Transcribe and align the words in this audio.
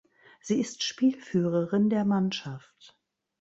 Sie 0.39 0.59
ist 0.59 0.81
Spielführerin 0.81 1.91
der 1.91 2.05
Mannschaft. 2.05 2.97